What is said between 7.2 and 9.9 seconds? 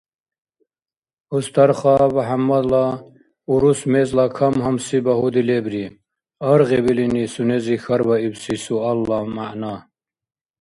сунези хьарбаибси суалла мягӀна.